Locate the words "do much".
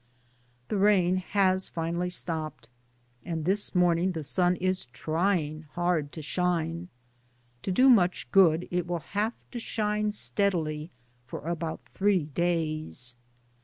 7.71-8.27